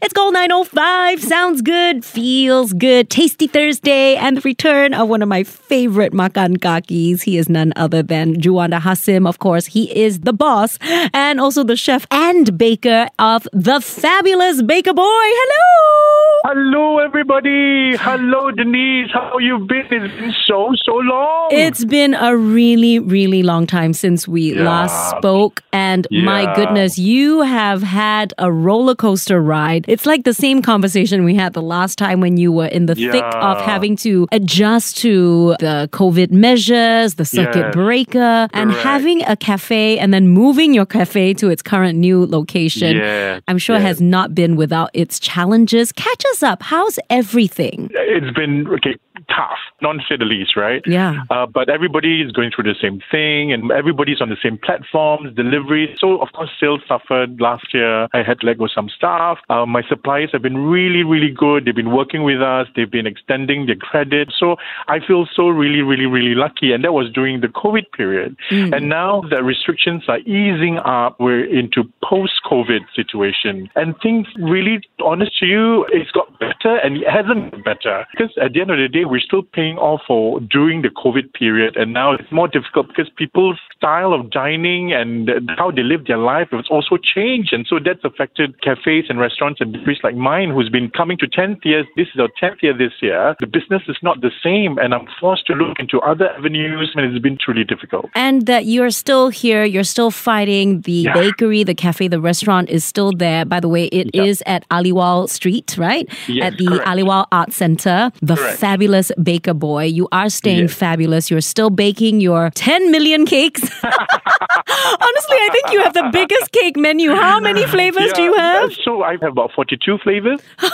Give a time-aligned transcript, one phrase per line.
[0.00, 1.22] It's Gold 905.
[1.22, 3.10] Sounds good, feels good.
[3.10, 7.22] Tasty Thursday, and the return of one of my favorite makan kakis.
[7.22, 9.66] He is none other than Juanda Hasim, of course.
[9.66, 10.78] He is the boss
[11.14, 15.02] and also the chef and baker of the fabulous Baker Boy.
[15.04, 16.21] Hello!
[16.44, 17.96] Hello, everybody.
[17.98, 19.12] Hello, Denise.
[19.12, 19.86] How you been?
[19.92, 21.50] It's been so, so long.
[21.52, 24.64] It's been a really, really long time since we Yeah.
[24.64, 25.62] last spoke.
[25.72, 29.84] And my goodness, you have had a roller coaster ride.
[29.86, 32.96] It's like the same conversation we had the last time when you were in the
[32.96, 37.72] thick of having to adjust to the COVID measures, the circuit Yes.
[37.74, 43.00] breaker, and having a cafe and then moving your cafe to its current new location.
[43.46, 45.92] I'm sure has not been without its challenges.
[45.92, 46.62] Catch us up.
[46.62, 47.90] How's everything?
[47.92, 48.94] It's been okay,
[49.28, 50.82] tough, not to say the least, right?
[50.86, 51.24] Yeah.
[51.30, 55.34] Uh, but everybody is going through the same thing, and everybody's on the same platforms,
[55.34, 55.94] delivery.
[55.98, 58.08] So of course, sales suffered last year.
[58.12, 59.38] I had to let go some staff.
[59.50, 61.64] Uh, my suppliers have been really, really good.
[61.64, 62.68] They've been working with us.
[62.74, 64.32] They've been extending their credit.
[64.38, 64.56] So
[64.88, 66.72] I feel so really, really, really lucky.
[66.72, 68.36] And that was during the COVID period.
[68.50, 71.16] And now the restrictions are easing up.
[71.20, 77.08] We're into post-COVID situation, and things really, honest to you, it's got better, and it
[77.08, 80.82] hasn't better because at the end of the day, we're still paying off for during
[80.82, 85.70] the COVID period, and now it's more difficult because people's style of dining and how
[85.70, 89.72] they live their life has also changed, and so that's affected cafes and restaurants and
[89.72, 91.86] bakeries like mine, who's been coming to 10th years.
[91.96, 93.36] This is our 10th year this year.
[93.40, 97.04] The business is not the same, and I'm forced to look into other avenues, and
[97.06, 98.10] it's been truly difficult.
[98.14, 100.82] And that you're still here, you're still fighting.
[100.82, 101.14] The Yeah.
[101.14, 103.44] bakery, the cafe, the restaurant is still there.
[103.44, 106.06] By the way, it is at Aliwal Street, right?
[106.32, 106.86] Yes, at the correct.
[106.86, 108.10] Aliwal Art Center.
[108.22, 108.58] The Correct.
[108.58, 109.84] fabulous Baker Boy.
[109.84, 110.74] You are staying Yes.
[110.74, 111.30] fabulous.
[111.30, 113.62] You're still baking your 10 million cakes.
[113.84, 117.14] Honestly, I think you have the biggest cake menu.
[117.14, 118.72] How many flavors do you have?
[118.84, 120.40] So I have about 42 flavors.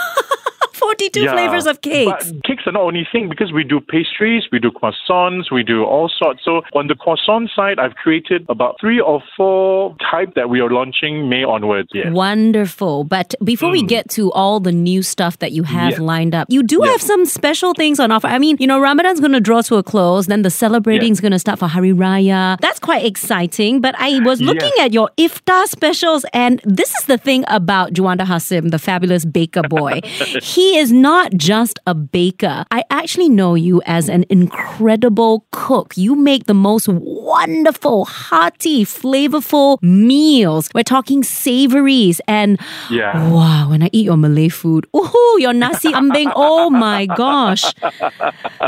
[0.79, 1.33] 42 Yeah.
[1.33, 2.31] flavors of cakes.
[2.31, 5.83] But cakes are not only thing because we do pastries, we do croissants, we do
[5.83, 6.39] all sorts.
[6.43, 10.69] So on the croissant side, I've created about three or four type that we are
[10.69, 11.89] launching May onwards.
[11.93, 12.07] Yes.
[12.11, 13.03] Wonderful.
[13.03, 13.87] But before we mm.
[13.87, 17.25] get to all the new stuff that you have lined up, you do have some
[17.25, 18.27] special things on offer.
[18.27, 21.19] I mean, you know, Ramadan's going to draw to a close, then the celebrating is
[21.19, 22.59] going to start for Hari Raya.
[22.59, 23.81] That's quite exciting.
[23.81, 28.21] But I was looking at your iftar specials, and this is the thing about Juanda
[28.21, 30.01] Hasim, the fabulous baker boy.
[30.41, 32.65] he is not just a baker.
[32.71, 35.97] I actually know you as an incredible cook.
[35.97, 40.69] You make the most wonderful, hearty, flavorful meals.
[40.73, 42.59] We're talking savories and
[42.89, 43.31] Yeah.
[43.31, 47.73] wow, when I eat your Malay food, ooh, your nasi ambeng, oh my gosh.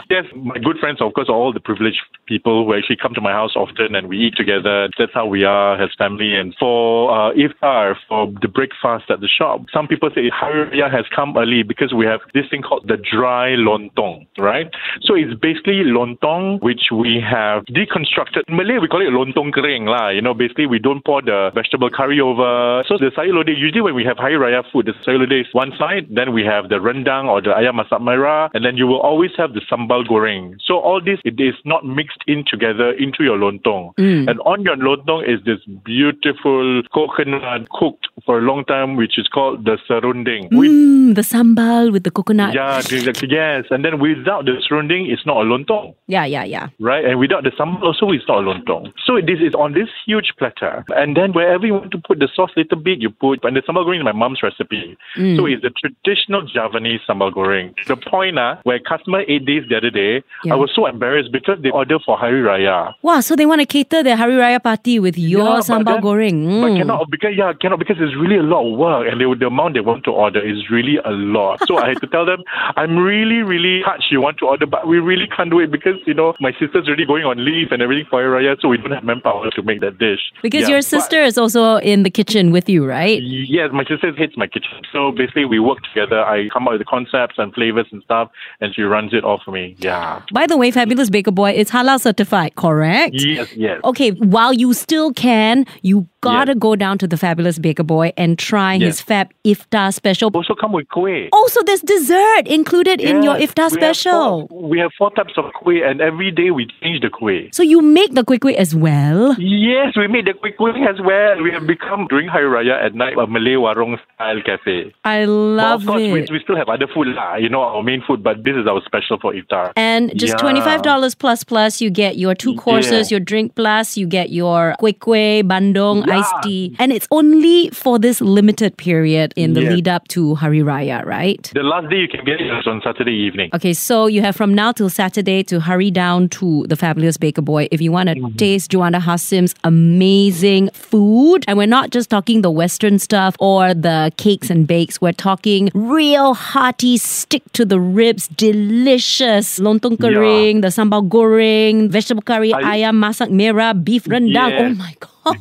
[0.09, 3.22] Yes, my good friends, of course, are all the privileged people who actually come to
[3.22, 4.89] my house often and we eat together.
[4.97, 6.35] That's how we are as family.
[6.35, 10.91] And for uh, iftar, for the breakfast at the shop, some people say Hari Raya
[10.91, 14.69] has come early because we have this thing called the dry lontong, right?
[15.02, 18.44] So it's basically lontong, which we have deconstructed.
[18.47, 20.09] In Malay, we call it lontong kering lah.
[20.09, 22.84] You know, basically we don't pour the vegetable curry over.
[22.88, 25.47] So the sayur lodeh, usually when we have Hari Raya food, the sayur lodeh is
[25.53, 28.88] one side, then we have the rendang or the ayam masak merah, and then you
[28.88, 30.56] will always have the sambal goreng.
[30.66, 33.94] So all this, it is not mixed in together into your lontong.
[33.97, 39.28] And on your lontong is this beautiful coconut cooked for a long time, which is
[39.28, 40.50] called the serunding.
[40.50, 42.53] Mm, the sambal with the coconut.
[42.53, 43.66] yeah, the- yes.
[43.72, 46.44] And then without the serunding, it's not a lontong, yeah, yeah.
[46.44, 46.68] yeah.
[46.80, 47.03] right?
[47.06, 48.92] And without the sambal, also, it's not a lontong.
[49.06, 50.84] So this is on this huge platter.
[50.96, 53.44] And then wherever you want to put the sauce little bit, you put.
[53.44, 54.97] And the sambal goreng is my mom's recipe.
[55.16, 57.74] So it's the traditional Javanese sambal goreng.
[57.88, 60.54] The point, uh, where customer ate this the other day, Yeah.
[60.54, 62.94] I was so embarrassed because they ordered for Hari Raya.
[63.01, 65.86] Wow, so they want to cater their Hari Raya party with your Yeah, but sambal
[65.95, 66.62] then- goreng.
[66.62, 66.77] But Mm.
[66.77, 69.74] cannot because yeah cannot because it's really a lot of work and they, the amount
[69.75, 71.60] they want to order is really a lot.
[71.68, 72.44] So I had to tell them
[72.75, 75.95] I'm really really touched you want to order, but we really can't do it because
[76.06, 78.91] you know my sister's already going on leave and everything for Raya, so we don't
[78.91, 80.19] have manpower to make that dish.
[80.41, 83.21] Because Yeah, your sister is also in the kitchen with you, right?
[83.21, 84.81] Yes, my sister hates my kitchen.
[84.91, 86.19] So basically, we work together.
[86.23, 88.29] I come up with the concepts and flavors and stuff,
[88.59, 89.75] and she runs it all for me.
[89.79, 90.21] Yeah.
[90.33, 93.15] By the way, Fabulous Baker Boy is halal certified, correct?
[93.15, 93.79] Yes, yes.
[93.83, 96.57] Okay, while you still can, you gotta Yes.
[96.59, 100.29] go down to the Fabulous Baker Boy and try his Fab Iftar special.
[100.33, 101.29] Also come with kueh.
[101.33, 104.40] Also, there's dessert included in your Yes, Iftar we special.
[104.42, 107.54] Have four, we have four types of kueh, and every day we change the kueh.
[107.54, 109.36] So you make the kueh kueh as well.
[109.40, 111.42] Yes, we make the kueh kueh as well.
[111.42, 114.94] We have become during Hari Raya at night a Malay warung style cafe.
[115.06, 116.13] I love of course, it.
[116.13, 117.36] we, we still have other food lah.
[117.36, 119.72] You know our main food, but this is our special for iftar.
[119.75, 120.38] and just Yeah.
[120.44, 123.18] twenty-five dollars plus plus, you get your two courses, Yeah.
[123.18, 126.19] your drink plus, you get your kueh kueh, bandung, Yeah.
[126.19, 129.72] iced tea, and it's only for this limited period in the Yes.
[129.74, 131.40] lead up to Hari Raya, right?
[131.53, 133.49] The last day you can get it is on Saturday evening.
[133.53, 137.41] Okay, so you have from now till Saturday to hurry down to the Fabulous Baker
[137.41, 138.35] Boy if you want to Mm-hmm.
[138.35, 141.43] taste Juanda Hasim's amazing food.
[141.47, 145.01] And we're not just talking the Western stuff or the cakes and bakes.
[145.01, 150.09] We're talking real hearty, stick to the ribs, delicious lontong Yeah.
[150.09, 154.49] kering, the sambal goreng, vegetable curry, I- ayam masak merah, beef rendang.
[154.51, 154.61] Yes.
[154.61, 155.09] Oh my gosh.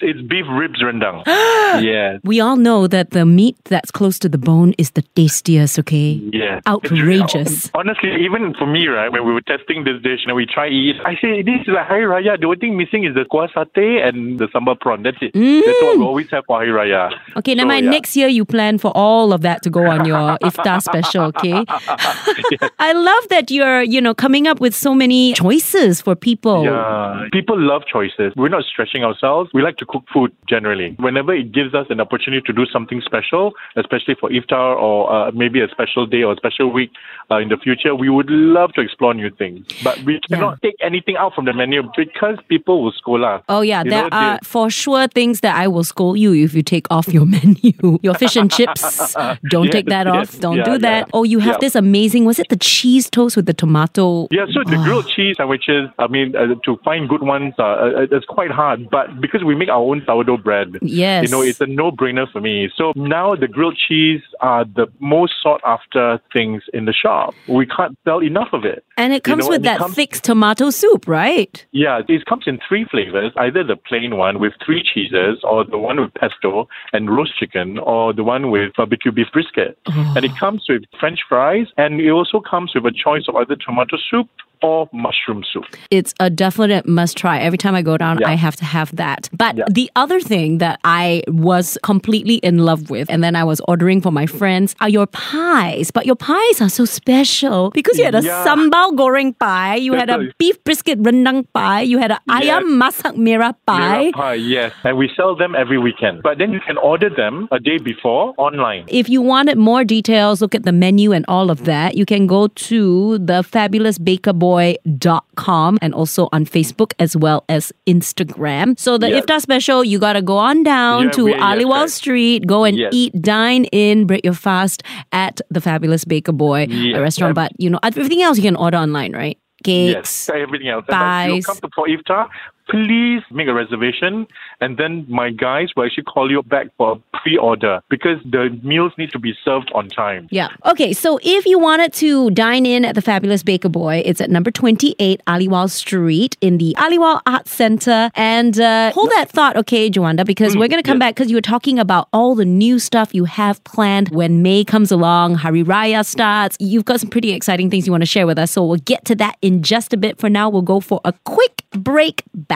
[0.00, 1.22] It's beef ribs rendang.
[1.26, 2.18] yeah.
[2.24, 6.20] We all know that the meat that's close to the bone is the tastiest, okay?
[6.32, 6.60] Yeah.
[6.66, 7.70] Outrageous.
[7.74, 10.96] Honestly, even for me, right, when we were testing this dish and we try eat,
[11.04, 12.38] I say this is like Hari Raya.
[12.40, 15.02] The only thing missing is the kuah satay and the sambal prawn.
[15.02, 15.32] That's it.
[15.34, 17.10] That's what we always have for Hari Raya.
[17.10, 17.36] Mm.
[17.38, 17.84] Okay, So, never mind.
[17.86, 17.90] yeah.
[17.92, 21.24] Next year, you plan for all of that to go on your iftar special.
[21.26, 21.64] Okay,
[22.78, 26.64] I love that you're, you know, coming up with so many choices for people.
[26.64, 28.32] Yeah, people love choices.
[28.36, 29.25] We're not stretching ourselves.
[29.54, 30.94] We like to cook food generally.
[30.98, 35.30] Whenever it gives us an opportunity to do something special, especially for iftar or uh,
[35.32, 36.90] maybe a special day or a special week
[37.30, 39.66] uh, in the future, we would love to explore new things.
[39.82, 43.42] But we cannot take anything out from the menu because people will scold us.
[43.48, 46.32] Oh yeah, You there know, are they- for sure things that I will scold you
[46.34, 47.72] if you take off your menu.
[48.02, 49.14] Your fish and chips,
[49.50, 50.38] don't Yes, take that off.
[50.40, 51.00] Don't yeah, do that.
[51.06, 51.10] yeah.
[51.12, 51.58] Oh, you have Yeah.
[51.60, 52.24] this amazing.
[52.24, 54.28] Was it the cheese toast with the tomato?
[54.30, 54.84] Yeah, so the Oh.
[54.84, 58.88] grilled cheese sandwiches, I mean, uh, to find good ones, uh, uh, it's quite hard.
[58.90, 61.24] But because we make our own sourdough bread, Yes.
[61.24, 62.70] you know, it's a no-brainer for me.
[62.76, 67.34] So now the grilled cheese are the most sought-after things in the shop.
[67.48, 68.84] We can't sell enough of it.
[68.96, 71.64] And it You comes know, with and that comes- thick tomato soup, right?
[71.72, 75.78] Yeah, it comes in three flavors, either the plain one with three cheeses, or the
[75.78, 79.78] one with pesto and roast chicken, or the one with barbecue beef brisket.
[79.88, 80.12] Oh.
[80.16, 83.56] And it comes with French fries, and it also comes with a choice of either
[83.56, 84.28] tomato soup
[84.62, 85.64] or mushroom soup.
[85.90, 87.38] It's a definite must try.
[87.38, 88.30] Every time I go down, Yeah.
[88.30, 89.05] I have to have that.
[89.32, 89.64] But Yeah.
[89.70, 94.00] the other thing that I was completely in love with, and then I was ordering
[94.00, 95.90] for my friends, are your pies.
[95.90, 98.44] But your pies are so special because you had a Yeah.
[98.46, 102.40] sambal goreng pie, you had a beef brisket rendang pie, you had a Yeah.
[102.40, 104.10] ayam masak merah pie.
[104.10, 104.72] Merah pie, yes.
[104.84, 106.22] And we sell them every weekend.
[106.22, 108.84] But then you can order them a day before online.
[108.88, 112.26] If you wanted more details, look at the menu and all of that, you can
[112.26, 118.78] go to thefabulousbakerboy.com and also on Facebook as well as Instagram.
[118.78, 119.24] So the Yes.
[119.24, 121.88] iftar special, you got to go on down Yeah, to we- yes, Aliwal.
[121.88, 122.90] Street, go and Yes.
[122.92, 124.82] eat, dine in, break your fast
[125.12, 127.34] at the Fabulous Baker Boy restaurant.
[127.34, 129.38] But, you know, everything else you can order online, right?
[129.64, 129.94] Cakes.
[129.94, 130.84] Yes, everything else.
[130.88, 132.28] And then you come to for iftar,
[132.68, 134.26] please make a reservation,
[134.60, 138.92] and then my guys will actually call you back for a pre-order because the meals
[138.98, 140.28] need to be served on time.
[140.30, 140.48] Yeah.
[140.64, 144.30] Okay, so if you wanted to dine in at the Fabulous Baker Boy, it's at
[144.30, 148.10] number 28 Aliwal Street in the Aliwal Arts Center.
[148.14, 151.36] And uh, hold that thought, okay, Juanda, because we're going to come back because you
[151.36, 155.62] were talking about all the new stuff you have planned when May comes along, Hari
[155.62, 156.56] Raya starts.
[156.60, 158.52] You've got some pretty exciting things you want to share with us.
[158.52, 160.18] So we'll get to that in just a bit.
[160.18, 162.22] For now, we'll go for a quick break.
[162.34, 162.55] Back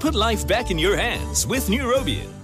[0.00, 2.39] Put life back in your hands with Neurobion.